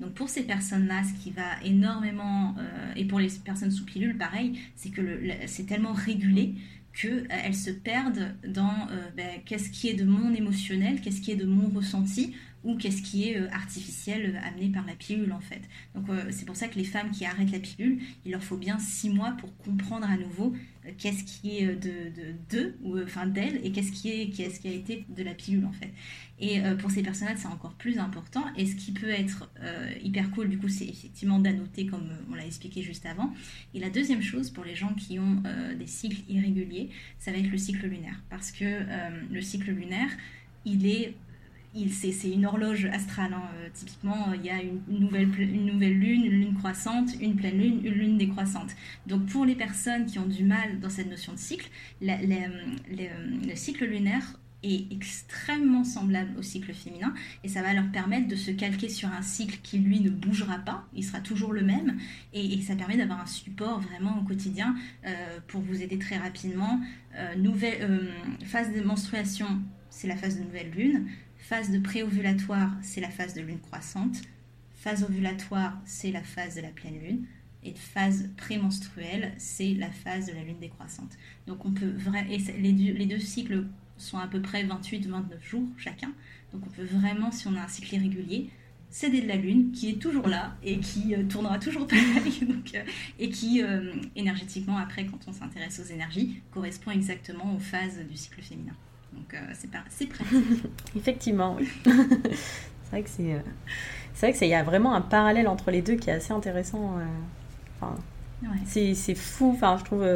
[0.00, 4.16] Donc pour ces personnes-là, ce qui va énormément, euh, et pour les personnes sous pilule,
[4.16, 5.02] pareil, c'est que
[5.46, 6.54] c'est tellement régulé
[6.92, 11.44] qu'elles se perdent dans ben, qu'est-ce qui est de mon émotionnel, qu'est-ce qui est de
[11.44, 12.34] mon ressenti,
[12.64, 15.60] ou qu'est-ce qui est euh, artificiel euh, amené par la pilule en fait.
[15.94, 18.56] Donc euh, c'est pour ça que les femmes qui arrêtent la pilule, il leur faut
[18.56, 20.54] bien six mois pour comprendre à nouveau
[20.98, 22.12] qu'est-ce qui est de
[22.50, 25.64] d'eux ou enfin d'elles et qu'est-ce qui est qu'est-ce qui a été de la pilule
[25.64, 25.92] en fait.
[26.40, 28.44] Et pour ces personnes-là, c'est encore plus important.
[28.56, 29.48] Et ce qui peut être
[30.02, 33.32] hyper cool, du coup, c'est effectivement d'annoter, comme on l'a expliqué juste avant.
[33.72, 35.42] Et la deuxième chose, pour les gens qui ont
[35.78, 38.20] des cycles irréguliers, ça va être le cycle lunaire.
[38.28, 38.82] Parce que
[39.32, 40.10] le cycle lunaire,
[40.64, 41.14] il est
[41.90, 43.34] c'est une horloge astrale.
[43.34, 43.42] Hein.
[43.56, 47.58] Euh, typiquement, il y a une nouvelle, une nouvelle lune, une lune croissante, une pleine
[47.58, 48.70] lune, une lune décroissante.
[49.06, 51.68] Donc pour les personnes qui ont du mal dans cette notion de cycle,
[52.00, 58.36] le cycle lunaire est extrêmement semblable au cycle féminin et ça va leur permettre de
[58.36, 61.98] se calquer sur un cycle qui lui ne bougera pas, il sera toujours le même
[62.32, 66.80] et, ça permet d'avoir un support vraiment au quotidien euh, pour vous aider très rapidement.
[67.16, 68.08] Euh, nouvelle
[68.46, 69.46] phase de menstruation,
[69.90, 71.06] c'est la phase de nouvelle lune.
[71.44, 74.16] Phase de préovulatoire, c'est la phase de lune croissante.
[74.76, 77.26] Phase ovulatoire, c'est la phase de la pleine lune.
[77.62, 81.12] Et phase prémenstruelle, c'est la phase de la lune décroissante.
[81.46, 81.92] Donc on peut
[82.30, 83.66] et les deux, les deux cycles
[83.98, 86.14] sont à peu près 28-29 jours chacun.
[86.54, 88.48] Donc on peut vraiment, si on a un cycle irrégulier,
[88.88, 92.40] s'aider de la lune qui est toujours là et qui euh, tournera toujours pareil
[92.74, 92.82] euh,
[93.18, 98.16] et qui euh, énergétiquement après quand on s'intéresse aux énergies correspond exactement aux phases du
[98.16, 98.72] cycle féminin.
[99.14, 100.70] Donc euh, c'est c'est pratique.
[100.96, 101.68] Effectivement, oui.
[101.84, 103.38] c'est vrai que c'est, euh,
[104.14, 106.98] c'est vrai que y a vraiment un parallèle entre les deux qui est assez intéressant.
[106.98, 107.86] Euh,
[108.66, 109.52] c'est, c'est fou.
[109.54, 110.06] Enfin, je trouve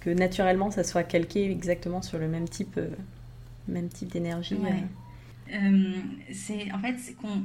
[0.00, 2.78] que naturellement ça soit calqué exactement sur le même type,
[3.66, 4.58] même type d'énergie.
[5.52, 5.94] Euh,
[6.32, 7.42] c'est en fait qu'on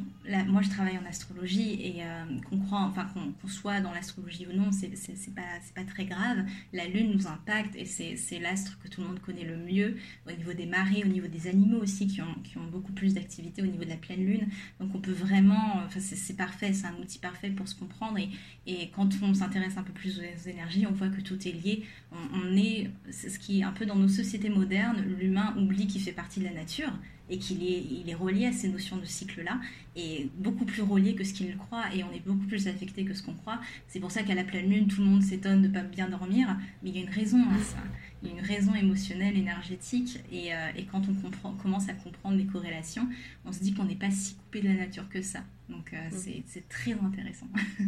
[0.48, 4.54] moi je travaille en astrologie et euh, qu'on croit enfin qu'on soit dans l'astrologie ou
[4.54, 4.90] non c'est
[5.34, 5.42] pas
[5.74, 6.44] pas très grave.
[6.74, 9.96] La lune nous impacte et c'est l'astre que tout le monde connaît le mieux
[10.28, 12.28] au niveau des marées au niveau des animaux aussi qui ont,
[12.72, 14.48] beaucoup plus d'activité au niveau de la pleine lune.
[14.80, 18.90] Donc on peut vraiment enfin c'est parfait c'est un outil parfait pour se comprendre et,
[18.96, 21.84] quand on s'intéresse un peu plus aux énergies on voit que tout est lié.
[22.12, 26.12] On est ce qui est un peu dans nos sociétés modernes l'humain oublie qu'il fait
[26.12, 26.92] partie de la nature
[27.34, 29.60] et qu'il est, il est relié à ces notions de cycle-là,
[29.96, 33.16] et beaucoup plus relié que ce qu'il croit, et on est beaucoup plus affecté que
[33.16, 33.60] ce qu'on croit.
[33.88, 36.08] C'est pour ça qu'à la pleine lune, tout le monde s'étonne de ne pas bien
[36.10, 37.78] dormir, mais il y a une raison à ça.
[38.22, 41.94] Il y a une raison émotionnelle, énergétique, et, euh, et quand on comprend, commence à
[41.94, 43.08] comprendre les corrélations,
[43.46, 45.40] on se dit qu'on n'est pas si coupé de la nature que ça.
[45.70, 46.44] Donc mm.
[46.46, 47.48] c'est très intéressant.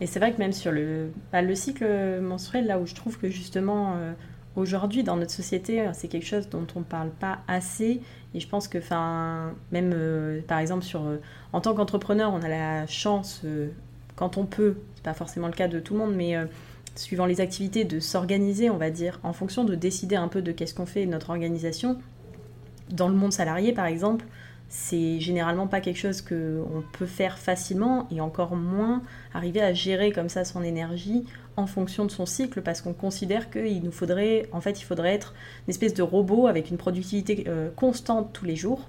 [0.00, 3.18] Et c'est vrai que même sur le, bah, le cycle menstruel, là où je trouve
[3.18, 3.96] que justement
[4.56, 8.00] aujourd'hui dans notre société, c'est quelque chose dont on ne parle pas assez.
[8.34, 8.78] Et je pense que,
[9.70, 11.02] même par exemple, sur,
[11.52, 13.42] en tant qu'entrepreneur, on a la chance,
[14.16, 16.36] quand on peut, c'est pas forcément le cas de tout le monde, mais
[16.94, 20.52] suivant les activités, de s'organiser, on va dire, en fonction de décider un peu de
[20.52, 21.98] qu'est-ce qu'on fait notre organisation.
[22.90, 24.26] Dans le monde salarié, par exemple,
[24.74, 29.02] c'est généralement pas quelque chose qu'on peut faire facilement et encore moins
[29.34, 31.26] arriver à gérer comme ça son énergie
[31.58, 35.12] en fonction de son cycle parce qu'on considère qu'il nous faudrait, en fait, il faudrait
[35.12, 35.34] être
[35.66, 38.88] une espèce de robot avec une productivité euh, constante tous les jours.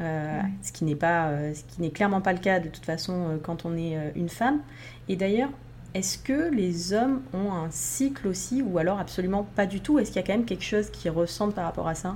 [0.00, 2.84] Euh, ce qui n'est pas, euh, ce qui n'est clairement pas le cas de toute
[2.84, 4.60] façon quand on est une femme.
[5.08, 5.50] Et d'ailleurs,
[5.94, 9.98] est-ce que les hommes ont un cycle aussi ou alors absolument pas du tout?
[9.98, 12.14] Est-ce qu'il y a quand même quelque chose qui ressemble par rapport à ça?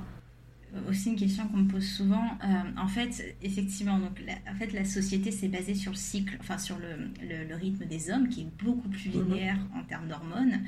[0.89, 2.37] Aussi une question qu'on me pose souvent.
[2.43, 6.37] Euh, en fait, effectivement, donc la, en fait, la société s'est basée sur le cycle,
[6.39, 10.61] enfin sur le, rythme des hommes, qui est beaucoup plus linéaire en termes d'hormones.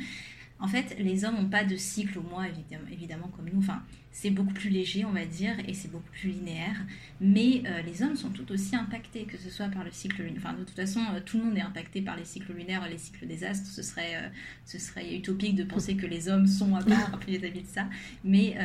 [0.61, 3.59] En fait, les hommes n'ont pas de cycle au mois, évidemment, évidemment comme nous.
[3.59, 6.85] Enfin, c'est beaucoup plus léger, on va dire, et c'est beaucoup plus linéaire.
[7.19, 10.37] Mais euh, les hommes sont tout aussi impactés, que ce soit par le cycle lunaire.
[10.37, 12.99] Enfin, de toute façon, euh, tout le monde est impacté par les cycles lunaires, les
[12.99, 13.71] cycles des astres.
[13.71, 14.29] Ce serait, euh,
[14.65, 17.87] ce serait utopique de penser que les hommes sont à part vis-à-vis de ça.
[18.23, 18.55] Mais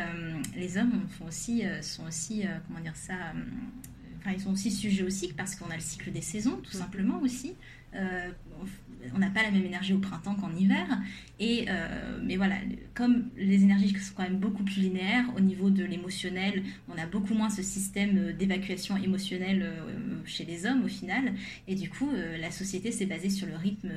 [0.55, 3.15] les hommes font aussi, sont aussi, comment dire ça,
[4.19, 6.73] enfin, ils sont aussi sujets au cycle parce qu'on a le cycle des saisons, tout
[6.73, 7.55] simplement aussi
[9.15, 10.87] on n'a pas la même énergie au printemps qu'en hiver.
[11.39, 12.57] Et, euh, mais voilà,
[12.95, 17.07] comme les énergies sont quand même beaucoup plus linéaires, au niveau de l'émotionnel, on a
[17.07, 21.35] beaucoup moins ce système euh, d'évacuation émotionnelle euh, chez les hommes au final.
[21.69, 23.91] Et du coup, la société s'est basée sur le rythme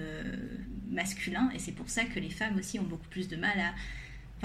[0.90, 1.50] masculin.
[1.56, 3.74] Et c'est pour ça que les femmes aussi ont beaucoup plus de mal à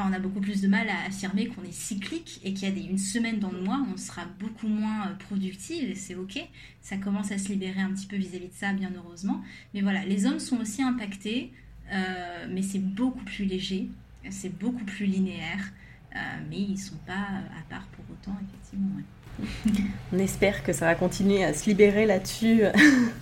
[0.03, 2.75] on a beaucoup plus de mal à affirmer qu'on est cyclique et qu'il y a
[2.75, 6.39] des, une semaine dans le mois, on sera beaucoup moins euh, productive et c'est ok.
[6.81, 9.41] Ça commence à se libérer un petit peu vis-à-vis de ça, bien heureusement.
[9.73, 11.53] Mais voilà, les hommes sont aussi impactés,
[11.93, 13.89] euh, mais c'est beaucoup plus léger,
[14.31, 15.73] c'est beaucoup plus linéaire,
[16.17, 16.19] euh,
[16.51, 19.01] mais ils sont pas à part pour autant, effectivement.
[20.13, 22.63] on espère que ça va continuer à se libérer là-dessus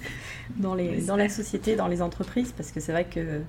[0.57, 3.43] dans, les, dans la société, dans les entreprises, parce que c'est vrai que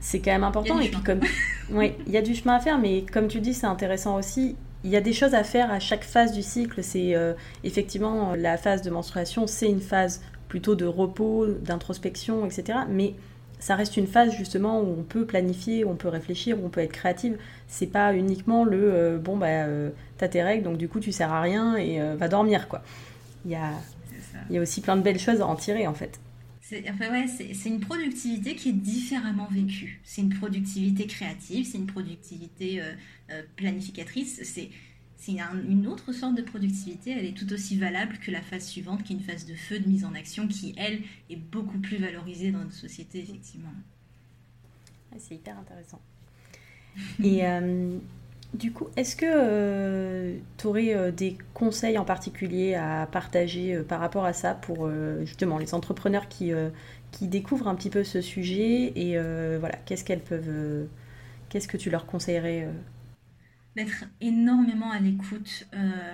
[0.00, 0.78] c'est quand même important.
[0.80, 1.20] Et puis comme,
[1.70, 4.56] oui, il y a du chemin à faire, mais comme tu dis, c'est intéressant aussi.
[4.84, 6.82] Il y a des choses à faire à chaque phase du cycle.
[6.82, 7.34] C'est euh,
[7.64, 12.80] effectivement la phase de menstruation, c'est une phase plutôt de repos, d'introspection, etc.
[12.88, 13.14] Mais
[13.58, 16.68] ça reste une phase justement où on peut planifier, où on peut réfléchir, où on
[16.68, 17.36] peut être créative.
[17.66, 21.10] C'est pas uniquement le euh, bon bah euh, t'as tes règles donc du coup tu
[21.10, 22.82] sers à rien et va dormir quoi.
[23.44, 23.72] Il y a,
[24.48, 26.20] il y a aussi plein de belles choses à en tirer en fait.
[26.68, 27.26] C'est ouais,
[27.64, 30.02] une productivité qui est différemment vécue.
[30.04, 32.92] C'est une productivité créative, c'est une productivité euh,
[33.30, 34.42] euh, planificatrice.
[34.42, 34.70] C'est
[35.66, 37.12] une autre sorte de productivité.
[37.12, 39.78] Elle est tout aussi valable que la phase suivante, qui est une phase de feu,
[39.78, 41.00] de mise en action, qui, elle,
[41.30, 43.72] est beaucoup plus valorisée dans notre société, effectivement.
[45.16, 46.02] c'est hyper intéressant.
[47.24, 47.98] Et euh,
[48.54, 53.82] du coup, est-ce que euh, tu aurais euh, des conseils en particulier à partager euh,
[53.82, 54.90] par rapport à ça pour
[55.24, 56.52] justement les entrepreneurs qui,
[57.20, 59.18] découvrent un petit peu ce sujet et
[59.58, 60.86] voilà, qu'est-ce qu'elles peuvent,
[61.48, 62.68] qu'est-ce que tu leur conseillerais
[63.76, 65.68] D'être énormément à l'écoute.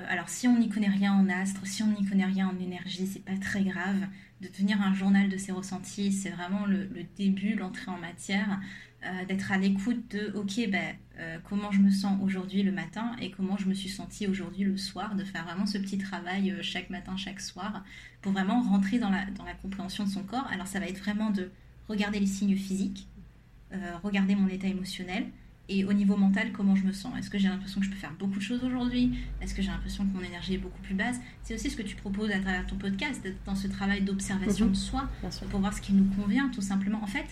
[0.08, 3.06] alors, si on n'y connaît rien en astre, si on n'y connaît rien en énergie,
[3.06, 4.06] c'est pas très grave.
[4.40, 8.60] De tenir un journal de ses ressentis, c'est vraiment le début, l'entrée en matière.
[9.28, 13.30] D'être à l'écoute de, ok, ben euh, comment je me sens aujourd'hui le matin et
[13.30, 16.58] comment je me suis sentie aujourd'hui le soir, de faire vraiment ce petit travail euh,
[16.62, 17.84] chaque matin, chaque soir,
[18.20, 20.46] pour vraiment rentrer dans la, dans la compréhension de son corps.
[20.50, 21.50] Alors ça va être vraiment de
[21.88, 23.06] regarder les signes physiques,
[23.72, 25.26] euh, regarder mon état émotionnel,
[25.68, 27.16] et au niveau mental, comment je me sens.
[27.16, 29.16] Est-ce que j'ai l'impression que je peux faire beaucoup de choses aujourd'hui?
[29.40, 31.18] Est-ce que j'ai l'impression que mon énergie est beaucoup plus basse?
[31.42, 34.72] C'est aussi ce que tu proposes à travers ton podcast, dans ce travail d'observation mhm.
[34.72, 35.08] de soi,
[35.50, 37.02] pour voir ce qui nous convient, tout simplement.
[37.02, 37.24] En fait,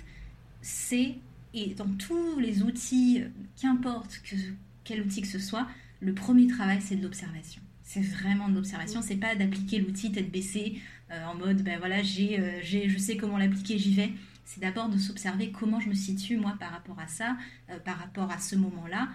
[0.63, 1.17] c'est
[1.55, 3.23] et dans tous les outils,
[3.61, 4.37] qu'importe que,
[4.85, 5.69] quel outil que ce soit,
[6.01, 7.63] le premier travail, c'est de l'observation.
[7.83, 9.03] C'est vraiment de l'observation.
[9.03, 10.81] C'est pas d'appliquer l'outil tête baissée
[11.13, 14.13] euh, en mode, ben voilà, j'ai, euh, j'ai, je sais comment l'appliquer, j'y vais.
[14.45, 17.37] C'est d'abord de s'observer comment je me situe moi par rapport à ça,
[17.71, 19.09] euh, par rapport à ce moment-là.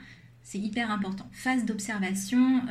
[0.50, 1.28] C'est hyper important.
[1.34, 2.62] Phase d'observation,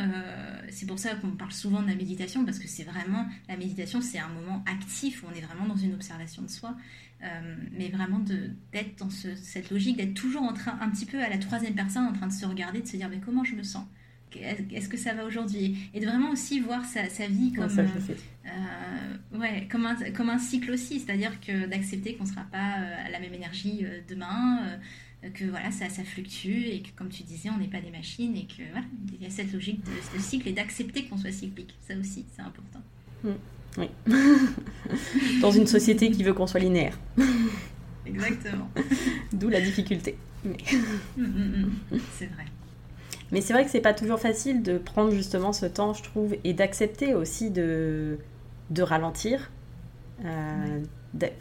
[0.70, 4.00] c'est pour ça qu'on parle souvent de la méditation parce que c'est vraiment la méditation,
[4.00, 6.74] c'est un moment actif où on est vraiment dans une observation de soi.
[7.22, 11.30] Euh, mais vraiment d'être dans cette logique, d'être toujours en train, un petit peu à
[11.30, 13.62] la troisième personne, en train de se regarder, de se dire mais comment je me
[13.62, 13.86] sens?
[14.34, 15.90] Est-ce que ça va aujourd'hui?
[15.94, 17.86] Et de vraiment aussi voir sa, sa vie comme, euh,
[18.46, 22.74] euh, ouais, comme, un, comme un cycle aussi, c'est-à-dire que d'accepter qu'on ne sera pas
[23.06, 24.78] à la même énergie demain,
[25.34, 28.36] que voilà, ça, ça fluctue et que comme tu disais, on n'est pas des machines
[28.36, 31.32] et que voilà, il y a cette logique de, de cycle et d'accepter qu'on soit
[31.32, 31.74] cyclique.
[31.86, 32.80] Ça aussi, c'est important.
[33.24, 33.30] Mm.
[33.78, 33.90] Oui.
[35.40, 36.98] Dans une société qui veut qu'on soit linéaire.
[38.06, 38.70] Exactement.
[39.32, 40.16] D'où la difficulté.
[40.44, 40.56] Mais...
[41.16, 42.44] Mm, mm, c'est vrai.
[43.32, 46.36] Mais c'est vrai que c'est pas toujours facile de prendre justement ce temps, je trouve,
[46.44, 48.18] et d'accepter aussi de,
[48.70, 49.50] de ralentir.
[50.24, 50.80] Euh,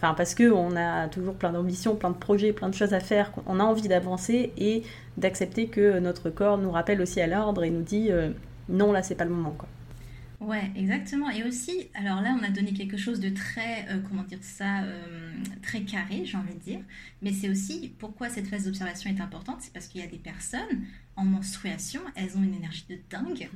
[0.01, 3.59] parce qu'on a toujours plein d'ambitions, plein de projets, plein de choses à faire, on
[3.59, 4.83] a envie d'avancer et
[5.17, 8.31] d'accepter que notre corps nous rappelle aussi à l'ordre et nous dit euh,
[8.69, 9.55] non, là, c'est pas le moment.
[9.57, 9.67] Quoi.
[10.41, 11.29] Ouais, exactement.
[11.29, 14.83] Et aussi, alors là, on a donné quelque chose de très, euh, comment dire ça,
[15.61, 16.79] très carré, j'ai envie de dire.
[17.21, 20.17] Mais c'est aussi pourquoi cette phase d'observation est importante, c'est parce qu'il y a des
[20.17, 20.83] personnes
[21.15, 23.49] en menstruation, elles ont une énergie de dingue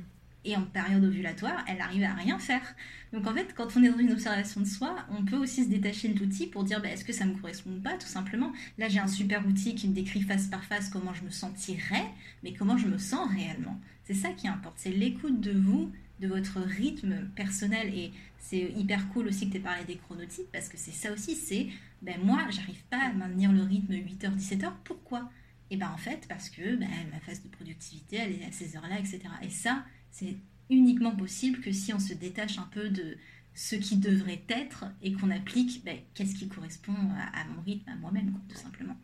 [0.44, 2.74] et en période ovulatoire, elle arrive à rien faire.
[3.12, 5.68] Donc en fait, quand on est dans une observation de soi, on peut aussi se
[5.68, 8.52] détacher de l'outil pour dire bah, est-ce que ça me correspond pas, tout simplement.
[8.78, 12.06] Là, j'ai un super outil qui me décrit face par face comment je me sentirais,
[12.42, 13.78] mais comment je me sens réellement.
[14.04, 17.94] C'est ça qui importe, c'est l'écoute de vous, de votre rythme personnel.
[17.94, 21.12] Et c'est hyper cool aussi que tu aies parlé des chronotypes, parce que c'est ça
[21.12, 21.68] aussi, c'est
[22.02, 24.72] ben moi, j'arrive pas à maintenir le rythme 8h, 17h.
[24.84, 25.30] Pourquoi?
[25.70, 28.76] Et ben en fait, parce que ben, ma phase de productivité, elle est à ces
[28.76, 29.20] heures-là, etc.
[29.42, 30.36] Et ça, c'est
[30.68, 33.16] uniquement possible que si on se détache un peu de
[33.54, 36.94] ce qui devrait être et qu'on applique ben, qu'est-ce qui correspond
[37.34, 38.96] à, mon rythme, à moi-même, tout simplement.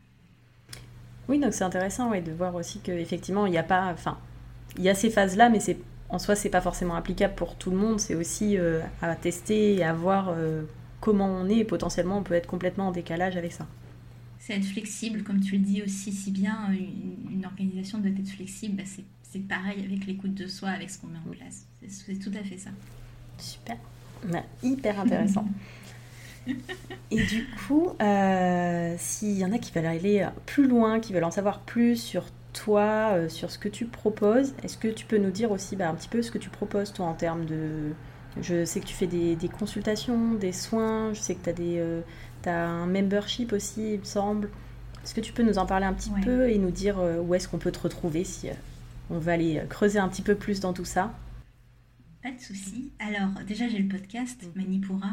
[1.29, 3.93] Oui, donc c'est intéressant ouais, de voir aussi qu'effectivement, il n'y a pas.
[3.93, 4.19] Enfin,
[4.77, 7.71] il y a ces phases-là, mais c'est en soi, c'est pas forcément applicable pour tout
[7.71, 7.99] le monde.
[7.99, 10.63] C'est aussi euh, à tester et à voir euh,
[11.01, 11.59] comment on est.
[11.59, 13.67] Et potentiellement, on peut être complètement en décalage avec ça.
[14.39, 16.71] C'est être flexible, comme tu le dis aussi si bien.
[16.73, 18.83] Une, organisation doit être flexible.
[18.85, 21.67] C'est c'est pareil avec l'écoute de soi, avec ce qu'on met en place.
[21.89, 22.71] C'est tout à fait ça.
[23.39, 23.77] Super.
[24.63, 25.47] Hyper intéressant.
[27.11, 31.25] Et du coup, euh, s'il y en a qui veulent aller plus loin, qui veulent
[31.25, 35.19] en savoir plus sur toi, euh, sur ce que tu proposes, est-ce que tu peux
[35.19, 37.93] nous dire aussi bah, un petit peu ce que tu proposes, toi, en termes de...
[38.41, 41.79] Je sais que tu fais des, consultations, des soins, je sais que tu as, des,
[41.79, 42.03] euh,
[42.45, 44.51] as un membership aussi, il me semble.
[45.03, 47.49] Est-ce que tu peux nous en parler un petit peu et nous dire où est-ce
[47.49, 48.49] qu'on peut te retrouver si
[49.11, 51.15] on va aller creuser un petit peu plus dans tout ça.
[52.23, 52.93] Pas de souci.
[52.99, 55.13] Alors, déjà, j'ai le podcast Manipura,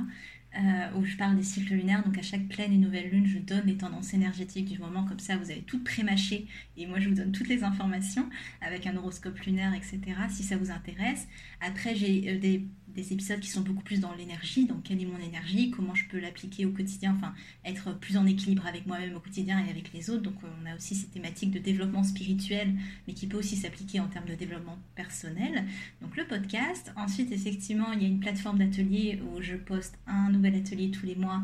[0.56, 2.04] euh, où je parle des cycles lunaires.
[2.04, 5.06] Donc, à chaque pleine et nouvelle lune, je donne les tendances énergétiques du moment.
[5.06, 6.48] Comme ça, vous avez tout pré-mâché.
[6.78, 8.30] Et moi, je vous donne toutes les informations
[8.62, 10.00] avec un horoscope lunaire, etc.
[10.30, 11.28] Si ça vous intéresse.
[11.62, 15.06] Après, j'ai euh, des des épisodes qui sont beaucoup plus dans l'énergie, donc quelle est
[15.06, 17.34] mon énergie, comment je peux l'appliquer au quotidien, enfin
[17.66, 20.22] être plus en équilibre avec moi-même au quotidien et avec les autres.
[20.22, 22.74] Donc on a aussi ces thématiques de développement spirituel,
[23.08, 25.66] mais qui peut aussi s'appliquer en termes de développement personnel.
[26.02, 26.92] Donc le podcast.
[26.96, 31.06] Ensuite, effectivement, il y a une plateforme d'atelier où je poste un nouvel atelier tous
[31.06, 31.42] les mois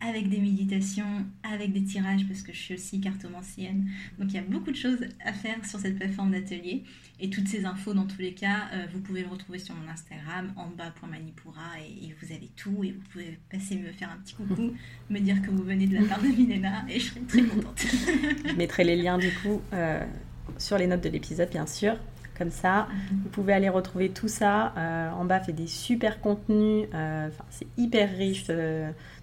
[0.00, 3.88] avec des méditations, avec des tirages, parce que je suis aussi cartomancienne.
[4.18, 6.84] Donc il y a beaucoup de choses à faire sur cette plateforme d'atelier.
[7.20, 9.88] Et toutes ces infos, dans tous les cas, euh, vous pouvez le retrouver sur mon
[9.88, 12.84] Instagram, en bas.manipura, et, et, vous avez tout.
[12.84, 14.72] Et vous pouvez passer me faire un petit coucou,
[15.10, 17.86] me dire que vous venez de la part de Milena, et je serai très contente.
[18.46, 20.04] je mettrai les liens du coup euh,
[20.58, 21.96] sur les notes de l'épisode, bien sûr.
[22.36, 24.72] Comme ça, vous pouvez aller retrouver tout ça.
[24.76, 26.88] Euh, en bas, fait des super contenus.
[27.50, 28.46] c'est hyper riche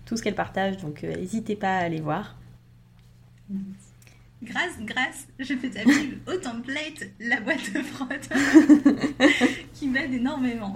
[0.05, 2.35] tout ce qu'elle partage, donc n'hésitez pas à aller voir.
[4.43, 8.27] Grâce, grâce, je fais ta pub au template, la boîte de frotte,
[9.73, 10.73] qui m'aide énormément.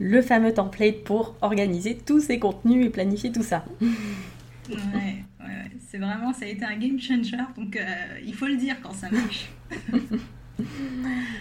[0.00, 3.64] Le fameux template pour organiser tous ces contenus et planifier tout ça.
[3.80, 7.84] Ouais, ouais, c'est vraiment, ça a été un game changer, donc euh,
[8.26, 9.48] il faut le dire quand ça marche.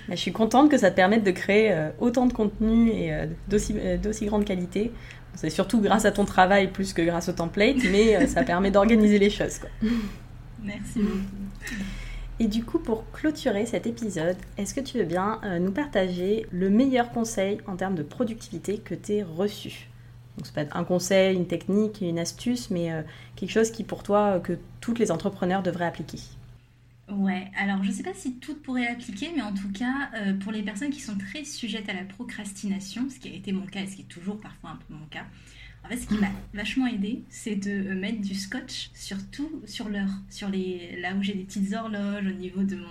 [0.09, 3.25] je suis contente que ça te permette de créer euh, autant de contenu et euh,
[3.97, 4.91] d'aussi grande qualité.
[5.35, 9.19] C'est surtout grâce à ton travail plus que grâce au template, mais ça permet d'organiser
[9.19, 9.59] les choses.
[9.59, 9.69] Quoi.
[10.63, 11.17] Merci beaucoup.
[12.39, 16.45] Et du coup, pour clôturer cet épisode, est-ce que tu veux bien euh, nous partager
[16.51, 19.89] le meilleur conseil en termes de productivité que tu aies reçu?
[20.37, 23.01] Donc, c'est pas un conseil, une technique, une astuce, mais euh,
[23.35, 26.19] quelque chose qui, pour toi, euh, que tous les entrepreneurs devraient appliquer.
[27.09, 30.51] Ouais, alors je ne sais pas si toutes pourraient l'appliquer, mais en tout cas, pour
[30.51, 33.81] les personnes qui sont très sujettes à la procrastination, ce qui a été mon cas
[33.81, 35.25] et ce qui est toujours parfois un peu mon cas,
[35.87, 39.61] en fait, ce qui m'a vachement aidé, c'est de euh, mettre du scotch sur tout,
[39.65, 42.85] sur l'heure, sur les, là où j'ai des petites horloges, au niveau de mon,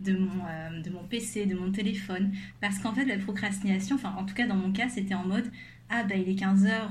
[0.00, 2.32] de mon, euh, de mon PC, de mon téléphone.
[2.60, 5.50] Parce qu'en fait, la procrastination, enfin, en tout cas, dans mon cas, c'était en mode,
[5.88, 6.90] ah, bah, il est 15h,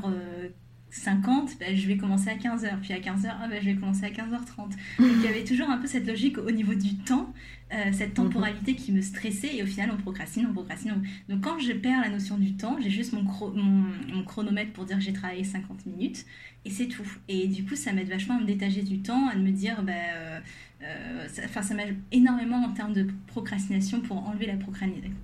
[0.94, 4.06] 50, bah, je vais commencer à 15h, puis à 15h, ah, bah, je vais commencer
[4.06, 4.58] à 15h30.
[4.58, 7.34] Donc il y avait toujours un peu cette logique au niveau du temps,
[7.74, 8.26] euh, cette mhm.
[8.26, 11.04] temporalité qui me stressait, et au final on procrastine, on procrastine.
[11.30, 14.98] Donc quand je perds la notion du temps, j'ai juste mon, mon, chronomètre pour dire
[14.98, 16.26] que j'ai travaillé 50 minutes,
[16.64, 17.08] et c'est tout.
[17.28, 19.94] Et du coup ça m'aide vachement à me détacher du temps, à me dire, bah,
[19.94, 20.40] euh,
[20.84, 24.58] euh, ça, ça m'aide énormément en termes de procrastination pour enlever la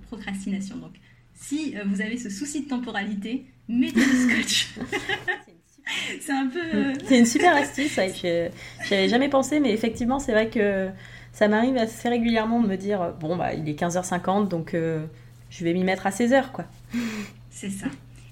[0.08, 0.78] procrastination.
[0.78, 0.94] Donc
[1.34, 4.74] si vous avez ce souci de temporalité, mettez le scotch.
[6.20, 6.92] c'est un peu.
[7.06, 7.98] C'est une super astuce.
[8.22, 10.88] J'y avais jamais pensé, mais effectivement, c'est vrai que
[11.32, 15.72] ça m'arrive assez régulièrement de me dire bon, bah, il est 15h50, donc je vais
[15.72, 16.64] m'y mettre à 16h, quoi.
[17.50, 17.86] C'est ça.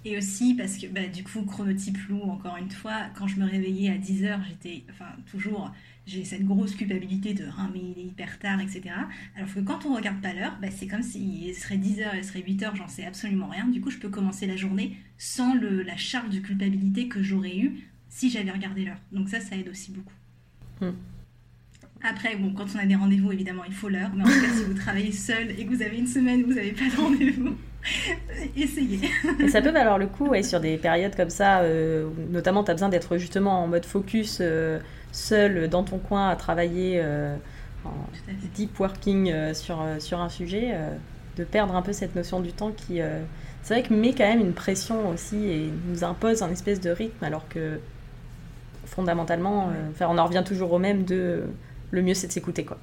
[0.05, 3.45] Et aussi parce que bah, du coup, chronotype loup, encore une fois, quand je me
[3.45, 5.71] réveillais à 10h, j'étais, enfin toujours,
[6.09, 8.83] j'ai cette grosse culpabilité de ah mais il est hyper tard, etc.
[9.37, 12.41] Alors que quand on regarde pas l'heure, bah, c'est comme s'il serait 10h, il serait
[12.41, 13.67] 8h, j'en sais absolument rien.
[13.67, 17.57] Du coup, je peux commencer la journée sans le, la charge de culpabilité que j'aurais
[17.57, 19.01] eue si j'avais regardé l'heure.
[19.13, 20.15] Donc ça, ça aide aussi beaucoup.
[20.81, 20.97] Hmm.
[22.03, 24.11] Après, bon, quand on a des rendez-vous, évidemment, il faut l'heure.
[24.15, 26.47] Mais en tout cas, si vous travaillez seul et que vous avez une semaine où
[26.47, 27.57] vous n'avez pas de rendez-vous,
[28.57, 29.01] essayez.
[29.41, 32.71] Et ça peut valoir le coup, ouais, sur des périodes comme ça, euh, notamment tu
[32.71, 34.79] as besoin d'être justement en mode focus, euh,
[35.19, 37.37] seul dans ton coin à travailler euh,
[37.85, 37.91] en
[38.55, 40.75] deep working sur, sur un sujet,
[41.37, 43.01] de perdre un peu cette notion du temps qui,
[43.63, 46.91] c'est vrai que met quand même une pression aussi et nous impose un espèce de
[46.91, 47.79] rythme, alors que
[48.85, 51.45] fondamentalement, enfin, on en revient toujours au même de
[51.91, 52.79] le mieux c'est de s'écouter quoi.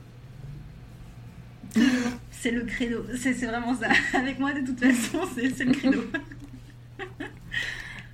[2.31, 3.87] C'est le credo, c'est vraiment ça.
[4.17, 6.01] Avec moi de toute façon, c'est le credo.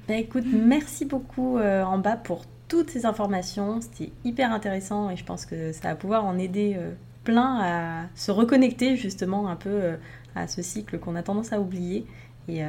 [0.08, 3.82] Bah, écoute, merci beaucoup euh, en bas pour toutes ces informations.
[3.82, 6.92] C'était hyper intéressant et je pense que ça va pouvoir en aider euh,
[7.26, 9.98] plein à se reconnecter justement un peu euh,
[10.36, 12.08] à ce cycle qu'on a tendance à oublier.
[12.48, 12.64] Et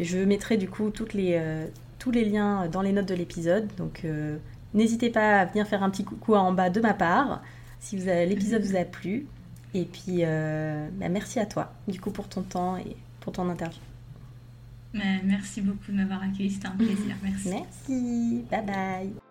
[0.00, 1.40] je mettrai du coup toutes les,
[1.98, 3.68] tous les liens dans les notes de l'épisode.
[3.76, 4.04] Donc
[4.76, 7.40] N'hésitez pas à venir faire un petit coucou en bas de ma part
[7.80, 9.26] si l'épisode vous a plu.
[9.72, 13.48] Et puis, euh, bah, merci à toi, du coup, pour ton temps et pour ton
[13.48, 13.80] interview.
[15.24, 17.16] Merci beaucoup de m'avoir accueilli, c'était un plaisir.
[17.22, 17.48] Merci.
[17.48, 18.44] Merci.
[18.50, 19.25] Bye bye.